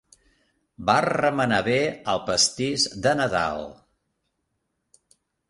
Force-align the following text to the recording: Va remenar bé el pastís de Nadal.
Va 0.87 0.95
remenar 1.05 1.59
bé 1.67 1.75
el 2.15 2.23
pastís 2.31 2.87
de 3.05 3.15
Nadal. 3.21 3.63